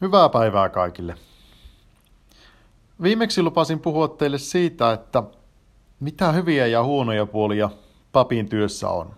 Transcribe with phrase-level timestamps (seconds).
[0.00, 1.14] Hyvää päivää kaikille.
[3.02, 5.22] Viimeksi lupasin puhua teille siitä, että
[6.00, 7.70] mitä hyviä ja huonoja puolia
[8.12, 9.14] papin työssä on.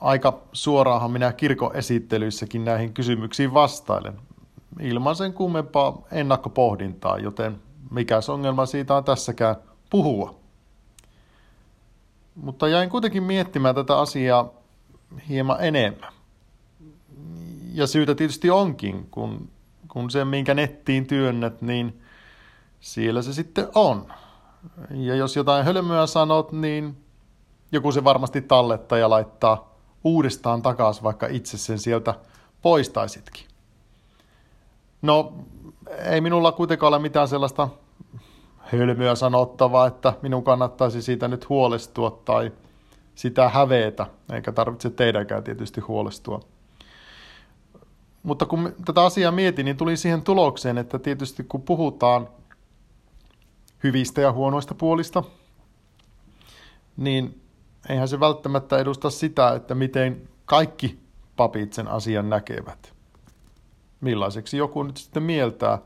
[0.00, 4.20] Aika suoraanhan minä kirkon esittelyissäkin näihin kysymyksiin vastailen,
[4.80, 9.56] ilman sen kummempaa ennakkopohdintaa, joten mikä ongelma siitä on tässäkään
[9.90, 10.34] puhua.
[12.34, 14.50] Mutta jäin kuitenkin miettimään tätä asiaa
[15.28, 16.15] hieman enemmän
[17.76, 19.48] ja syytä tietysti onkin, kun,
[19.88, 22.00] kun se, minkä nettiin työnnät, niin
[22.80, 24.12] siellä se sitten on.
[24.90, 26.96] Ja jos jotain hölmöä sanot, niin
[27.72, 32.14] joku se varmasti tallettaa ja laittaa uudestaan takaisin, vaikka itse sen sieltä
[32.62, 33.46] poistaisitkin.
[35.02, 35.32] No,
[36.04, 37.68] ei minulla kuitenkaan ole mitään sellaista
[38.58, 42.52] hölmöä sanottavaa, että minun kannattaisi siitä nyt huolestua tai
[43.14, 46.40] sitä hävetä, eikä tarvitse teidänkään tietysti huolestua.
[48.26, 52.28] Mutta kun tätä asiaa mietin, niin tuli siihen tulokseen, että tietysti kun puhutaan
[53.82, 55.22] hyvistä ja huonoista puolista,
[56.96, 57.42] niin
[57.88, 60.98] eihän se välttämättä edusta sitä, että miten kaikki
[61.36, 62.92] papit sen asian näkevät.
[64.00, 65.78] Millaiseksi joku nyt sitten mieltää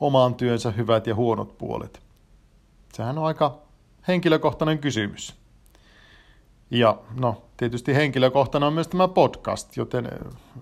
[0.00, 2.02] omaan työnsä hyvät ja huonot puolet.
[2.92, 3.58] Sehän on aika
[4.08, 5.43] henkilökohtainen kysymys.
[6.70, 10.08] Ja no, tietysti henkilökohtana on myös tämä podcast, joten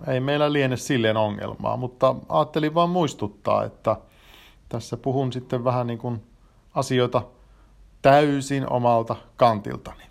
[0.06, 3.96] ei meillä liene silleen ongelmaa, mutta ajattelin vaan muistuttaa, että
[4.68, 6.22] tässä puhun sitten vähän niin kuin
[6.74, 7.22] asioita
[8.02, 10.02] täysin omalta kantiltani.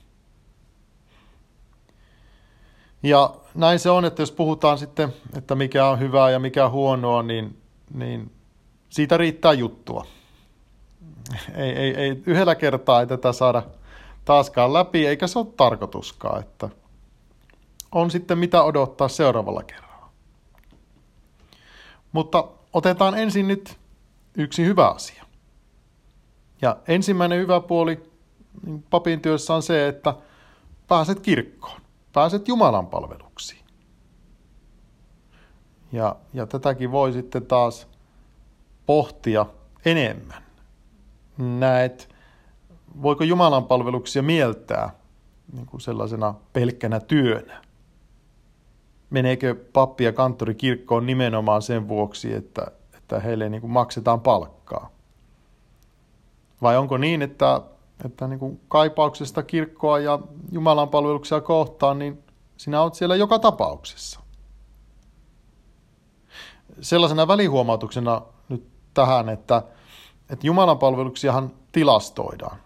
[3.03, 6.72] Ja näin se on, että jos puhutaan sitten, että mikä on hyvää ja mikä on
[6.72, 7.61] huonoa, niin,
[7.94, 8.31] niin
[8.89, 10.05] siitä riittää juttua.
[11.55, 13.64] Ei, ei, ei yhdellä kertaa ei tätä saada
[14.25, 16.69] taaskaan läpi, eikä se ole tarkoituskaan, että
[17.91, 20.09] on sitten mitä odottaa seuraavalla kerralla.
[22.11, 23.77] Mutta otetaan ensin nyt
[24.38, 25.25] yksi hyvä asia.
[26.61, 28.04] Ja ensimmäinen hyvä puoli
[28.65, 30.14] niin papin työssä on se, että
[30.87, 31.81] pääset kirkkoon,
[32.14, 33.65] pääset Jumalan palveluksiin.
[35.92, 37.87] Ja, ja tätäkin voi sitten taas
[38.86, 39.45] pohtia
[39.86, 40.43] enemmän.
[41.37, 42.11] Näet
[43.02, 44.90] voiko Jumalan palveluksia mieltää
[45.54, 47.62] niin kuin sellaisena pelkkänä työnä?
[49.10, 54.90] Meneekö pappi ja kanttori kirkkoon nimenomaan sen vuoksi, että, että heille niin kuin maksetaan palkkaa?
[56.62, 57.62] Vai onko niin, että,
[58.06, 60.20] että niin kuin kaipauksesta kirkkoa ja
[60.52, 62.23] Jumalan palveluksia kohtaan, niin
[62.58, 64.20] sinä olet siellä joka tapauksessa?
[66.82, 69.64] Sellaisena välihuomautuksena nyt tähän, että,
[70.30, 72.58] että Jumalan palveluksiahan tilastoidaan.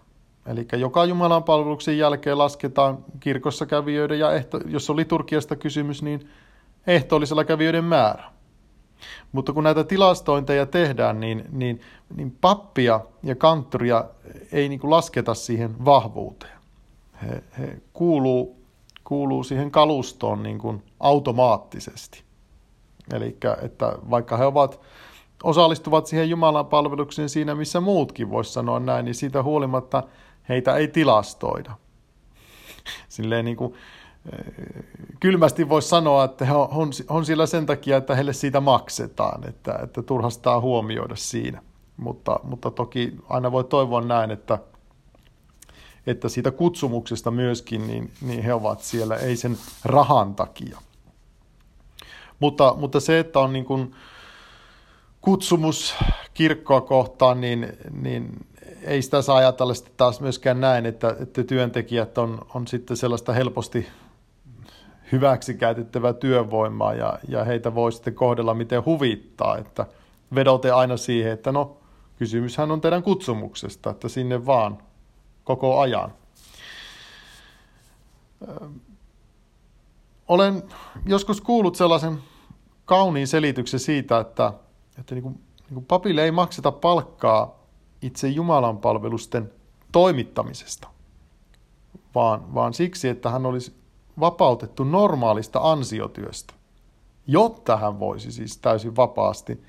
[0.46, 6.28] Eli joka Jumalan palveluksen jälkeen lasketaan kirkossa kävijöiden ja ehto, jos on liturgiasta kysymys, niin
[6.86, 8.24] ehtoollisella kävijöiden määrä.
[9.32, 11.80] Mutta kun näitä tilastointeja tehdään, niin, niin,
[12.16, 14.04] niin pappia ja kanttoria
[14.52, 16.58] ei niin kuin lasketa siihen vahvuuteen.
[17.22, 18.56] He, he kuuluu,
[19.04, 22.22] kuuluu siihen kalustoon niin kuin automaattisesti.
[23.12, 24.80] Eli että vaikka he ovat
[25.42, 30.02] osallistuvat siihen Jumalan palvelukseen siinä, missä muutkin voisi sanoa näin, niin siitä huolimatta–
[30.48, 31.72] heitä ei tilastoida.
[33.08, 33.74] Silleen niin kuin,
[34.32, 34.84] eh,
[35.20, 39.78] kylmästi voisi sanoa, että he on, on siellä sen takia, että heille siitä maksetaan, että,
[39.82, 41.62] että turhastaa huomioida siinä.
[41.96, 44.58] Mutta, mutta toki aina voi toivoa näin, että,
[46.06, 50.78] että siitä kutsumuksesta myöskin, niin, niin he ovat siellä, ei sen rahan takia.
[52.40, 53.94] Mutta, mutta se, että on niin kuin
[55.20, 55.94] kutsumus
[56.34, 58.46] kirkkoa kohtaan, niin, niin
[58.82, 63.32] ei sitä saa ajatella sitten taas myöskään näin, että, että työntekijät on, on sitten sellaista
[63.32, 63.86] helposti
[65.12, 69.86] hyväksi käytettävää työvoimaa ja, ja heitä voi sitten kohdella miten huvittaa, että
[70.34, 71.76] vedote aina siihen, että no
[72.18, 74.78] kysymyshän on teidän kutsumuksesta, että sinne vaan
[75.44, 76.12] koko ajan.
[80.28, 80.62] Olen
[81.06, 82.18] joskus kuullut sellaisen
[82.84, 84.52] kauniin selityksen siitä, että,
[84.98, 87.65] että niin kuin, niin kuin papille ei makseta palkkaa
[88.06, 89.52] itse Jumalan palvelusten
[89.92, 90.88] toimittamisesta,
[92.14, 93.76] vaan, vaan siksi, että hän olisi
[94.20, 96.54] vapautettu normaalista ansiotyöstä,
[97.26, 99.62] jotta hän voisi siis täysin vapaasti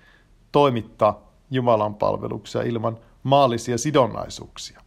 [0.51, 4.81] toimittaa Jumalan palveluksia ilman maallisia sidonnaisuuksia.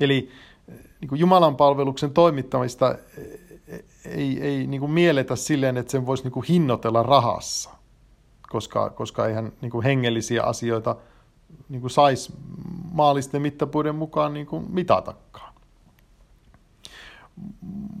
[0.00, 0.30] Eli
[1.00, 2.94] niin kuin Jumalan palveluksen toimittamista
[4.04, 7.70] ei, ei niin kuin mielletä silleen, että sen voisi niin kuin hinnoitella rahassa,
[8.48, 10.96] koska, koska eihän niin kuin hengellisiä asioita–
[11.68, 12.32] niin kuin saisi
[12.92, 15.54] maallisten mittapuiden mukaan niin kuin mitatakaan.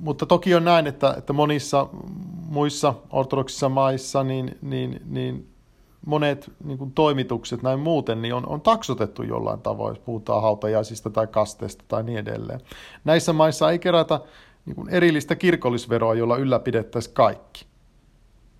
[0.00, 1.88] Mutta toki on näin, että, että monissa,
[2.48, 5.48] muissa ortodoksissa maissa, niin, niin, niin
[6.06, 11.10] monet niin kuin toimitukset näin muuten niin on, on taksotettu jollain tavoin, jos puhutaan hautajaisista
[11.10, 12.60] tai kasteesta tai niin edelleen.
[13.04, 14.20] Näissä maissa ei kerätä
[14.66, 17.66] niin kuin erillistä kirkollisveroa, jolla ylläpidettäisiin kaikki.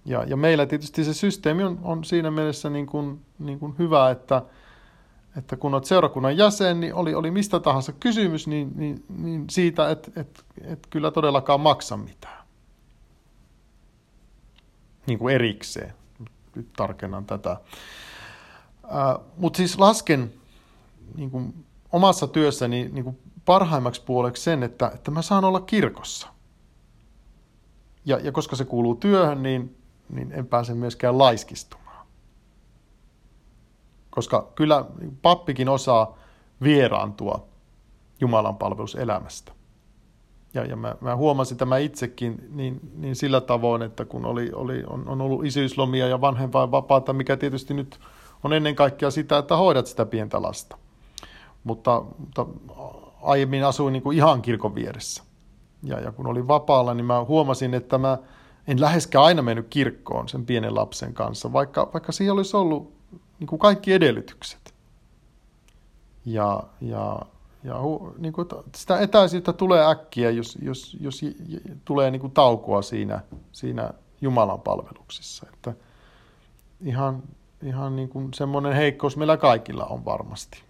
[0.05, 4.11] Ja, ja meillä tietysti se systeemi on, on siinä mielessä niin kuin, niin kuin hyvä,
[4.11, 4.43] että,
[5.37, 9.91] että kun olet seurakunnan jäsen, niin oli, oli mistä tahansa kysymys, niin, niin, niin siitä,
[9.91, 12.47] että et, et kyllä todellakaan maksa mitään.
[15.07, 15.95] Niin kuin erikseen.
[16.55, 17.57] Nyt tarkennan tätä.
[19.37, 20.33] Mutta siis lasken
[21.15, 26.29] niin kuin omassa työssäni niin kuin parhaimmaksi puoleksi sen, että, että mä saan olla kirkossa.
[28.05, 29.77] Ja, ja koska se kuuluu työhön, niin,
[30.09, 31.86] niin en pääse myöskään laiskistumaan.
[34.17, 34.85] Koska kyllä
[35.23, 36.19] pappikin osaa
[36.63, 37.47] vieraantua
[38.21, 39.53] Jumalan palveluselämästä.
[40.55, 44.85] Ja, ja mä, mä huomasin tämä itsekin niin, niin sillä tavoin, että kun oli, oli,
[44.87, 48.01] on, on ollut isyyslomia ja vanhempainvapaata, mikä tietysti nyt
[48.45, 50.79] on ennen kaikkea sitä, että hoidat sitä pientä lasta.
[51.65, 52.47] Mutta, mutta
[53.23, 55.23] aiemmin asuin niin kuin ihan kirkon vieressä.
[55.83, 58.19] Ja, ja kun olin vapaalla, niin mä huomasin, että mä
[58.67, 62.96] en läheskään aina mennyt kirkkoon sen pienen lapsen kanssa, vaikka, vaikka siihen olisi ollut
[63.39, 64.75] niin kuin kaikki edellytykset.
[66.25, 67.21] Ja, ja,
[67.65, 67.75] ja
[68.19, 71.21] niin kuin, sitä etäisyyttä tulee äkkiä, jos, jos, jos
[71.85, 73.21] tulee niin kuin taukoa siinä,
[73.53, 73.91] siinä
[74.21, 75.47] Jumalan palveluksessa.
[75.53, 75.75] Että
[76.85, 77.23] ihan,
[77.63, 80.63] ihan niin kuin semmoinen heikkous meillä kaikilla on varmasti.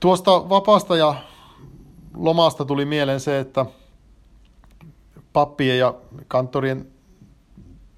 [0.00, 1.14] Tuosta vapaasta ja
[2.16, 3.66] lomasta tuli mieleen se, että
[5.32, 5.94] pappien ja
[6.28, 6.93] kanttorien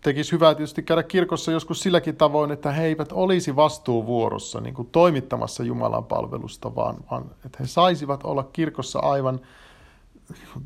[0.00, 4.88] tekisi hyvää tietysti käydä kirkossa joskus silläkin tavoin, että he eivät olisi vastuuvuorossa niin kuin
[4.92, 9.40] toimittamassa Jumalan palvelusta, vaan, vaan että he saisivat olla kirkossa aivan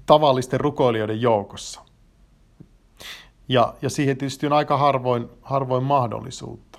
[0.06, 1.80] tavallisten rukoilijoiden joukossa.
[3.48, 6.78] Ja, ja siihen tietysti on aika harvoin, harvoin mahdollisuutta,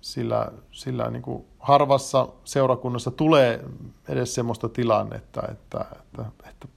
[0.00, 3.64] sillä, sillä niin kuin harvassa seurakunnassa tulee
[4.08, 6.68] edes sellaista tilannetta, että, että, että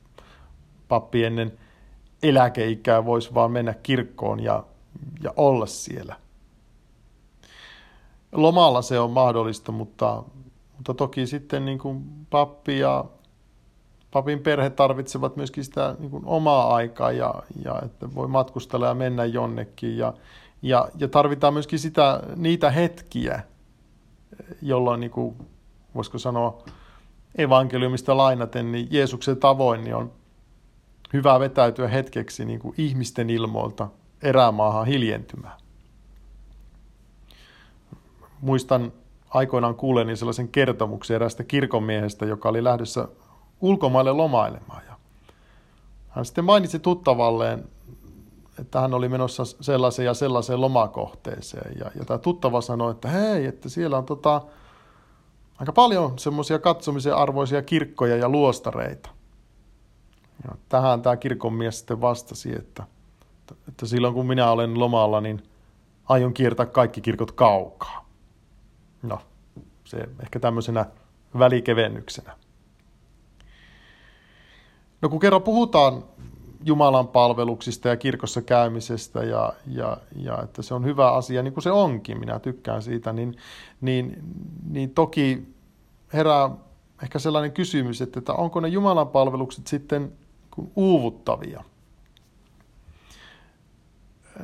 [0.87, 1.59] pappi ennen
[2.23, 4.63] eläkeikää voisi vaan mennä kirkkoon ja,
[5.23, 6.15] ja olla siellä.
[8.31, 10.23] Lomalla se on mahdollista, mutta,
[10.77, 13.05] mutta toki sitten niin kuin pappi ja
[14.11, 17.33] papin perhe tarvitsevat myöskin sitä niin kuin omaa aikaa ja,
[17.65, 19.97] ja että voi matkustella ja mennä jonnekin.
[19.97, 20.13] Ja,
[20.61, 23.43] ja, ja tarvitaan myöskin sitä, niitä hetkiä,
[24.61, 25.35] jolloin niin kuin,
[25.95, 26.63] voisiko sanoa
[27.37, 30.11] evankeliumista lainaten, niin Jeesuksen tavoin niin on
[31.13, 33.87] hyvä vetäytyä hetkeksi niin kuin ihmisten ilmoilta
[34.21, 35.57] erämaahan hiljentymään.
[38.41, 38.93] Muistan
[39.29, 43.07] aikoinaan kuuleeni sellaisen kertomuksen erästä kirkonmiehestä, joka oli lähdössä
[43.61, 44.81] ulkomaille lomailemaan.
[44.85, 44.95] Ja
[46.09, 47.69] hän sitten mainitsi tuttavalleen,
[48.59, 51.79] että hän oli menossa sellaiseen ja sellaiseen lomakohteeseen.
[51.79, 54.41] Ja, ja tämä tuttava sanoi, että hei, että siellä on tota,
[55.59, 59.09] aika paljon semmoisia katsomisen arvoisia kirkkoja ja luostareita.
[60.43, 62.83] Ja tähän tämä kirkonmies sitten vastasi, että,
[63.67, 65.43] että silloin kun minä olen lomalla, niin
[66.05, 68.05] aion kiertää kaikki kirkot kaukaa.
[69.03, 69.19] No,
[69.85, 70.85] se ehkä tämmöisenä
[71.39, 72.37] välikevennyksenä.
[75.01, 76.03] No kun kerran puhutaan
[76.65, 81.63] Jumalan palveluksista ja kirkossa käymisestä ja, ja, ja että se on hyvä asia, niin kuin
[81.63, 83.37] se onkin, minä tykkään siitä, niin,
[83.81, 84.23] niin,
[84.69, 85.55] niin toki
[86.13, 86.49] herää
[87.03, 90.11] ehkä sellainen kysymys, että, että onko ne Jumalan palvelukset sitten
[90.75, 91.63] uuvuttavia.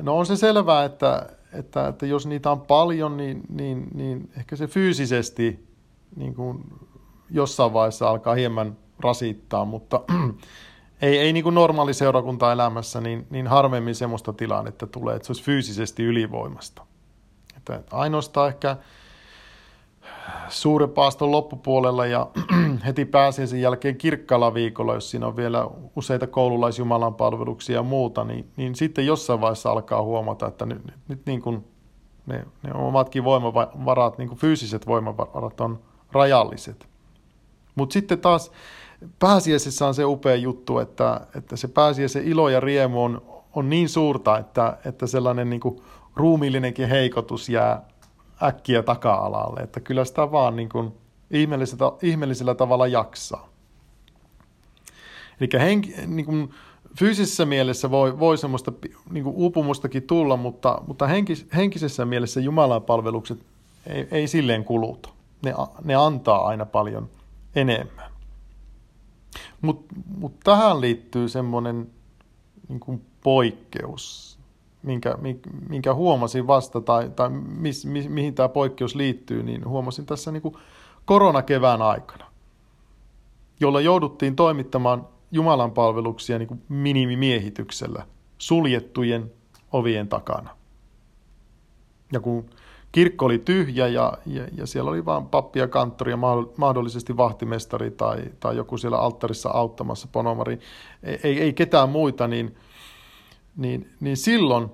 [0.02, 4.56] No on se selvää, että, että, että jos niitä on paljon, niin, niin, niin ehkä
[4.56, 5.68] se fyysisesti
[6.16, 6.64] niin kuin
[7.30, 10.00] jossain vaiheessa alkaa hieman rasittaa, mutta
[11.02, 15.44] ei, ei niin kuin normaali seurakuntaelämässä niin, niin harvemmin semmoista tilannetta tulee, että se olisi
[15.44, 16.86] fyysisesti ylivoimasta.
[17.56, 18.76] Että ainoastaan ehkä
[20.48, 22.26] suuren paaston loppupuolella ja
[22.86, 28.50] heti pääsiäisen jälkeen kirkkaalla viikolla, jos siinä on vielä useita koululaisjumalan palveluksia ja muuta, niin,
[28.56, 31.64] niin sitten jossain vaiheessa alkaa huomata, että nyt, nyt, nyt niin kuin
[32.26, 35.78] ne, ne omatkin voimavarat, niin kuin fyysiset voimavarat on
[36.12, 36.88] rajalliset.
[37.74, 38.52] Mutta sitten taas
[39.18, 43.22] pääsiäisessä on se upea juttu, että, että se pääsiäisen ilo ja riemu on,
[43.54, 45.80] on niin suurta, että, että sellainen niin kuin
[46.16, 47.82] ruumiillinenkin heikotus jää
[48.42, 49.60] äkkiä taka-alalle.
[49.60, 50.92] Että kyllä sitä vaan niin kuin
[51.30, 53.48] ihmeellisellä, ihmeellisellä tavalla jaksaa.
[55.40, 56.54] Eli henki, niin kuin
[56.98, 58.72] fyysisessä mielessä voi, voi semmoista
[59.10, 63.38] niin kuin uupumustakin tulla, mutta, mutta henkis, henkisessä mielessä Jumalan palvelukset
[63.86, 65.08] ei, ei silleen kuluta.
[65.42, 65.54] Ne,
[65.84, 67.08] ne antaa aina paljon
[67.54, 68.10] enemmän.
[69.60, 71.90] Mutta mut tähän liittyy semmoinen
[72.68, 74.37] niin poikkeus,
[74.88, 75.18] minkä,
[75.68, 77.28] minkä huomasin vasta, tai, tai
[77.58, 80.54] mis, mi, mihin tämä poikkeus liittyy, niin huomasin tässä niin kuin
[81.04, 82.26] koronakevään aikana,
[83.60, 88.06] jolla jouduttiin toimittamaan Jumalan palveluksia niin kuin minimimiehityksellä
[88.38, 89.32] suljettujen
[89.72, 90.56] ovien takana.
[92.12, 92.50] Ja kun
[92.92, 96.18] kirkko oli tyhjä ja, ja, ja siellä oli vain pappi ja kanttori ja
[96.56, 100.58] mahdollisesti vahtimestari tai, tai joku siellä alttarissa auttamassa ponomari,
[101.02, 102.56] ei, ei ketään muita, niin,
[103.58, 104.68] niin, niin silloin,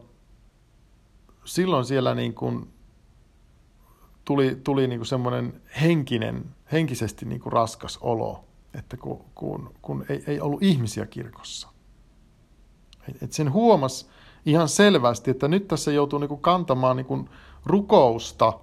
[1.44, 2.72] silloin siellä niin kuin
[4.24, 8.44] tuli, tuli niin kuin semmoinen henkinen, henkisesti niin kuin raskas olo,
[8.78, 11.68] että kun, kun, kun ei, ei ollut ihmisiä kirkossa.
[13.22, 14.08] Et sen huomas
[14.46, 17.28] ihan selvästi, että nyt tässä joutuu niin kuin kantamaan niin kuin
[17.64, 18.60] rukousta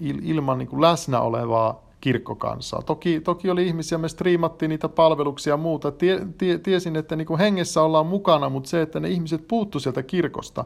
[0.00, 2.82] ilman niin kuin läsnä olevaa kirkkokansaa.
[2.82, 5.92] Toki, toki oli ihmisiä, me striimattiin niitä palveluksia ja muuta.
[5.92, 9.80] Tie, tie, tiesin, että niin kuin hengessä ollaan mukana, mutta se, että ne ihmiset puuttu
[9.80, 10.64] sieltä kirkosta,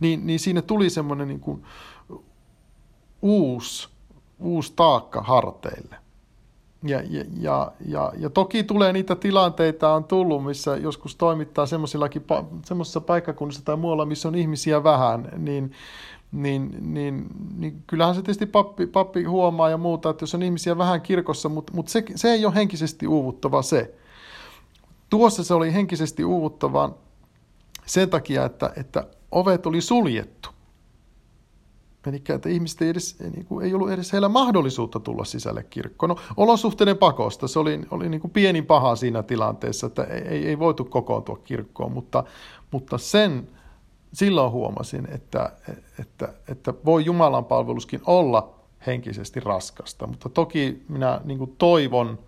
[0.00, 1.62] niin, niin siinä tuli semmoinen niin kuin
[3.22, 3.88] uusi,
[4.38, 5.96] uusi taakka harteille.
[6.86, 13.00] Ja, ja, ja, ja, ja toki tulee niitä tilanteita, on tullut, missä joskus toimittaa semmoisissa
[13.00, 15.72] paikkakunnissa tai muualla, missä on ihmisiä vähän, niin,
[16.34, 17.26] niin, niin,
[17.56, 21.48] niin kyllähän se tietysti pappi, pappi huomaa ja muuta, että jos on ihmisiä vähän kirkossa,
[21.48, 23.94] mutta, mutta se, se ei ole henkisesti uuvuttava se.
[25.10, 26.94] Tuossa se oli henkisesti uuvuttava
[27.86, 30.48] sen takia, että, että ovet oli suljettu.
[32.06, 36.10] Eli että ihmiset ei, edes, niin kuin, ei ollut edes heillä mahdollisuutta tulla sisälle kirkkoon.
[36.10, 40.58] No, olosuhteiden pakosta, se oli, oli niin kuin pienin paha siinä tilanteessa, että ei, ei
[40.58, 42.24] voitu kokoontua kirkkoon, mutta,
[42.70, 43.48] mutta sen
[44.14, 45.52] silloin huomasin, että,
[46.00, 48.54] että, että voi Jumalan palveluskin olla
[48.86, 52.18] henkisesti raskasta, mutta toki minä niin kuin toivon,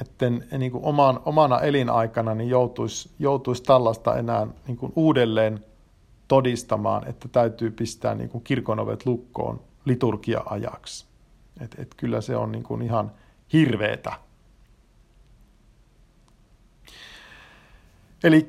[0.00, 5.64] etten niin kuin oman, omana elinaikana niin joutuisi, joutuisi tällaista enää niin kuin uudelleen
[6.28, 11.06] todistamaan, että täytyy pistää niin kuin kirkonovet lukkoon liturgia-ajaksi.
[11.60, 13.12] Et, et kyllä se on niin kuin ihan
[13.52, 14.12] hirveetä.
[18.24, 18.48] Eli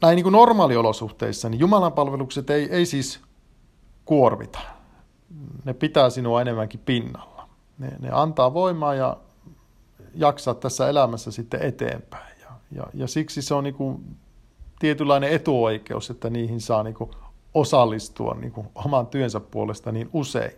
[0.00, 3.20] näin niin kuin normaaliolosuhteissa, niin Jumalan palvelukset ei, ei siis
[4.04, 4.58] kuorvita.
[5.64, 7.48] Ne pitää sinua enemmänkin pinnalla.
[7.78, 9.16] Ne, ne antaa voimaa ja
[10.14, 12.40] jaksaa tässä elämässä sitten eteenpäin.
[12.40, 14.16] Ja, ja, ja siksi se on niin kuin
[14.78, 17.10] tietynlainen etuoikeus, että niihin saa niin kuin
[17.54, 20.52] osallistua niin kuin oman työnsä puolesta niin usein.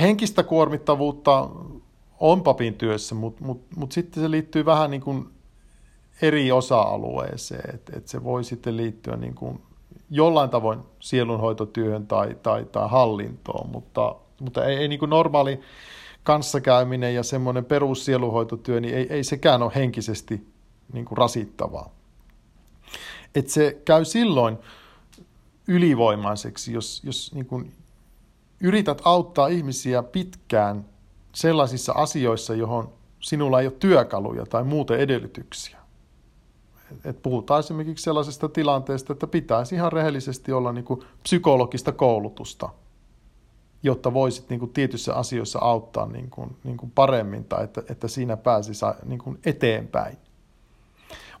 [0.00, 1.50] Henkistä kuormittavuutta
[2.20, 5.33] on papin työssä, mutta mut, mut sitten se liittyy vähän niin kuin
[6.22, 9.62] eri osa-alueeseen, että et se voi sitten liittyä niin kuin
[10.10, 15.60] jollain tavoin sielunhoitotyöhön tai, tai, tai hallintoon, mutta, mutta ei, ei niin kuin normaali
[16.22, 20.46] kanssakäyminen ja semmoinen perussieluhoitotyö, niin ei, ei sekään ole henkisesti
[20.92, 21.90] niin kuin rasittavaa.
[23.34, 24.58] Et se käy silloin
[25.68, 27.72] ylivoimaiseksi, jos, jos niin kuin
[28.60, 30.84] yrität auttaa ihmisiä pitkään
[31.34, 35.83] sellaisissa asioissa, johon sinulla ei ole työkaluja tai muuten edellytyksiä
[37.04, 42.68] et puhutaan esimerkiksi sellaisesta tilanteesta, että pitäisi ihan rehellisesti olla niin kuin psykologista koulutusta,
[43.82, 48.08] jotta voisit niin kuin tietyissä asioissa auttaa niin kuin, niin kuin paremmin tai että, että
[48.08, 50.18] siinä pääsisi niin kuin eteenpäin.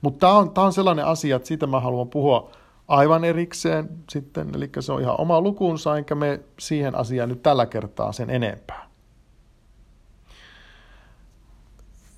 [0.02, 2.50] Mutta tämä on, on sellainen asia, että siitä mä haluan puhua
[2.88, 7.66] aivan erikseen sitten, eli se on ihan oma lukunsa, enkä me siihen asiaan nyt tällä
[7.66, 8.88] kertaa sen enempää.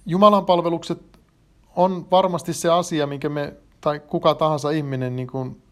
[0.07, 1.16] Jumalan palvelukset
[1.77, 5.63] on varmasti se asia, minkä me, tai kuka tahansa ihminen niin kuin,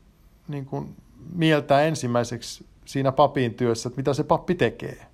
[0.48, 0.96] niin kuin
[1.34, 5.06] mieltää ensimmäiseksi siinä papin työssä, että mitä se pappi tekee.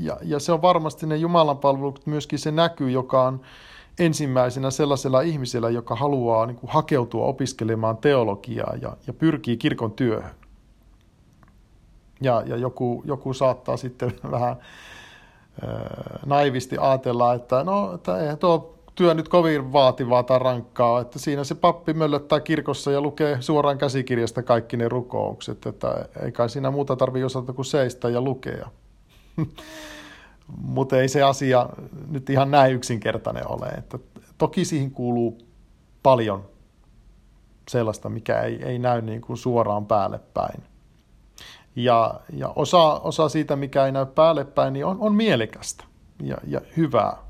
[0.00, 3.40] Ja, ja se on varmasti ne Jumalan palvelut myöskin se näkyy, joka on
[3.98, 10.34] ensimmäisenä sellaisella ihmisellä, joka haluaa niin kuin hakeutua opiskelemaan teologiaa ja, ja pyrkii kirkon työhön.
[12.20, 14.56] Ja, ja joku, joku saattaa sitten vähän
[15.64, 15.78] äh,
[16.26, 21.44] naivisti ajatella, että no, että eihän tuo työ nyt kovin vaativaa tai rankkaa, että siinä
[21.44, 26.70] se pappi möllöttää kirkossa ja lukee suoraan käsikirjasta kaikki ne rukoukset, että ei kai siinä
[26.70, 28.70] muuta tarvitse osata kuin seistä ja lukea.
[30.62, 31.68] Mutta ei se asia
[32.08, 33.66] nyt ihan näin yksinkertainen ole.
[33.66, 33.98] Että
[34.38, 35.38] toki siihen kuuluu
[36.02, 36.44] paljon
[37.68, 40.62] sellaista, mikä ei, ei näy niin kuin suoraan päälle päin.
[41.76, 45.84] Ja, ja osa, osa siitä, mikä ei näy päälle päin, niin on, on mielekästä
[46.22, 47.25] ja, ja hyvää.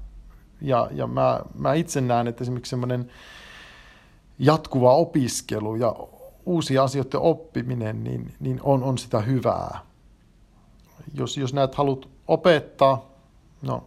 [0.60, 3.10] Ja, ja mä, mä itse näen, että esimerkiksi semmoinen
[4.38, 5.96] jatkuva opiskelu ja
[6.46, 9.78] uusia asioiden oppiminen, niin, niin on, on sitä hyvää.
[11.14, 13.10] Jos, jos näet haluat opettaa,
[13.62, 13.84] no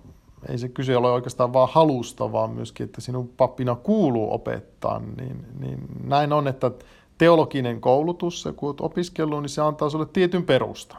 [0.48, 5.46] ei se kyse ole oikeastaan vaan halusta, vaan myöskin, että sinun pappina kuuluu opettaa, niin,
[5.60, 6.72] niin näin on, että
[7.18, 10.98] teologinen koulutus, kun olet opiskellut, niin se antaa sulle tietyn perusta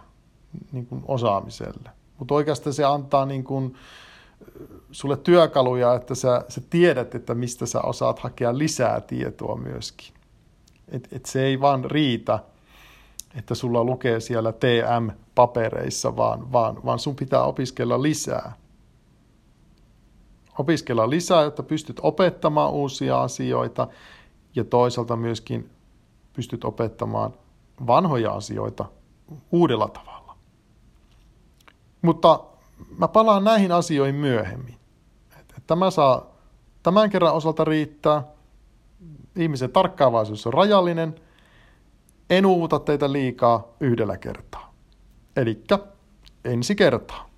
[0.72, 1.90] niin kuin osaamiselle.
[2.18, 3.74] Mutta oikeastaan se antaa niin kuin,
[4.92, 10.14] sulle työkaluja, että sä, sä tiedät, että mistä sä osaat hakea lisää tietoa myöskin.
[10.88, 12.38] Et, et se ei vaan riitä,
[13.34, 18.52] että sulla lukee siellä TM-papereissa, vaan, vaan, vaan sun pitää opiskella lisää.
[20.58, 23.88] Opiskella lisää, jotta pystyt opettamaan uusia asioita
[24.54, 25.70] ja toisaalta myöskin
[26.32, 27.34] pystyt opettamaan
[27.86, 28.84] vanhoja asioita
[29.52, 30.36] uudella tavalla.
[32.02, 32.40] Mutta
[32.98, 34.76] mä palaan näihin asioihin myöhemmin.
[35.66, 36.26] Tämä saa
[36.82, 38.22] tämän kerran osalta riittää.
[39.36, 41.14] Ihmisen tarkkaavaisuus on rajallinen.
[42.30, 44.74] En uuvuta teitä liikaa yhdellä kertaa.
[45.36, 45.64] Eli
[46.44, 47.29] ensi kertaa.